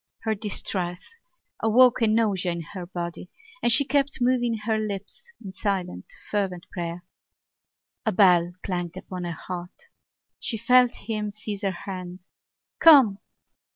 [0.21, 1.13] Her distress
[1.59, 3.29] awoke a nausea in her body
[3.61, 7.05] and she kept moving her lips in silent fervent prayer.
[8.03, 9.89] A bell clanged upon her heart.
[10.39, 12.25] She felt him seize her hand:
[12.79, 13.19] "Come!"